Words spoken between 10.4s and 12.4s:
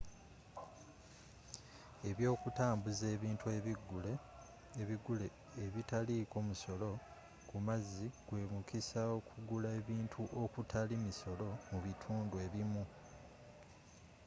okutali misolo mu bitundu